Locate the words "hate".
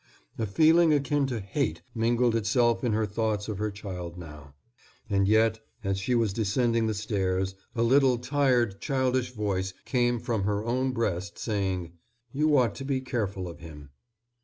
1.39-1.83